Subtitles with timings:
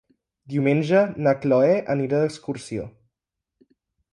[0.53, 2.89] Diumenge na Cloè anirà d'excursió.